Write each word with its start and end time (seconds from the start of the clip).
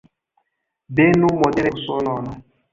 Benu 0.95 1.29
modere 1.41 1.69
Usonon! 1.77 2.25